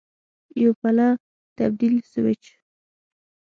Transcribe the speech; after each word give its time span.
یو 0.61 0.71
پله 0.81 1.07
تبدیل 1.57 1.95
سویچ 2.11 2.43